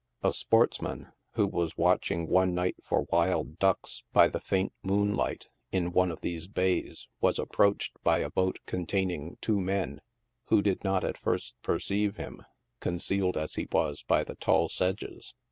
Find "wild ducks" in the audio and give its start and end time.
3.11-4.01